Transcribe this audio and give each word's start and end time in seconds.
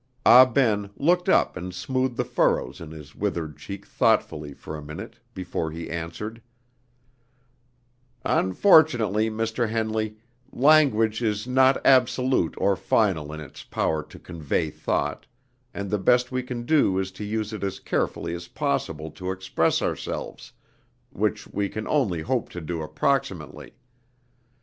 Ah 0.25 0.45
Ben 0.45 0.89
looked 0.97 1.29
up 1.29 1.55
and 1.55 1.75
smoothed 1.75 2.17
the 2.17 2.25
furrows 2.25 2.81
in 2.81 2.89
his 2.89 3.13
withered 3.15 3.55
cheek 3.55 3.85
thoughtfully 3.85 4.51
for 4.51 4.75
a 4.75 4.81
minute 4.81 5.19
before 5.35 5.69
he 5.69 5.91
answered: 5.91 6.41
"Unfortunately, 8.25 9.29
Mr. 9.29 9.69
Henley, 9.69 10.17
language 10.51 11.21
is 11.21 11.45
not 11.45 11.79
absolute 11.85 12.55
or 12.57 12.75
final 12.75 13.31
in 13.31 13.39
its 13.39 13.63
power 13.63 14.01
to 14.01 14.17
convey 14.17 14.71
thought, 14.71 15.27
and 15.71 15.91
the 15.91 15.99
best 15.99 16.31
we 16.31 16.41
can 16.41 16.65
do 16.65 16.97
is 16.97 17.11
to 17.11 17.23
use 17.23 17.53
it 17.53 17.63
as 17.63 17.79
carefully 17.79 18.33
as 18.33 18.47
possible 18.47 19.11
to 19.11 19.29
express 19.29 19.83
ourselves, 19.83 20.51
which 21.11 21.45
we 21.45 21.69
can 21.69 21.87
only 21.87 22.21
hope 22.23 22.49
to 22.49 22.59
do 22.59 22.81
approximately. 22.81 23.75